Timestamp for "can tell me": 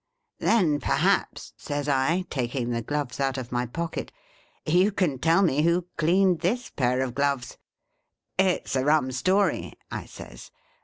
4.91-5.61